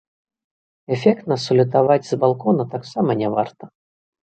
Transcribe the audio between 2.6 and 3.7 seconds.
таксама не варта.